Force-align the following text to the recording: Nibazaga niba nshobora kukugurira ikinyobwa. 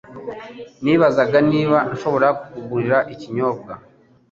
Nibazaga 0.83 1.37
niba 1.51 1.77
nshobora 1.91 2.27
kukugurira 2.39 2.97
ikinyobwa. 3.13 3.71